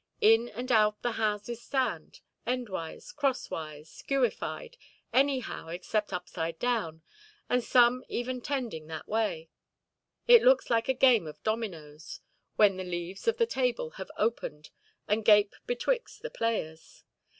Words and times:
In 0.21 0.49
and 0.49 0.71
out 0.71 1.03
the 1.03 1.11
houses 1.11 1.61
stand, 1.61 2.21
endwise, 2.47 3.15
crossways, 3.15 3.87
skewified, 3.87 4.75
anyhow 5.13 5.67
except 5.67 6.11
upside 6.11 6.57
down, 6.57 7.03
and 7.47 7.63
some 7.63 8.03
even 8.09 8.41
tending 8.41 8.87
that 8.87 9.07
way. 9.07 9.51
It 10.27 10.41
looks 10.41 10.71
like 10.71 10.89
a 10.89 10.95
game 10.95 11.27
of 11.27 11.43
dominoes, 11.43 12.19
when 12.55 12.77
the 12.77 12.83
leaves 12.83 13.27
of 13.27 13.37
the 13.37 13.45
table 13.45 13.91
have 13.91 14.09
opened 14.17 14.71
and 15.07 15.23
gape 15.23 15.53
betwixt 15.67 16.23
the 16.23 16.31
players. 16.31 17.03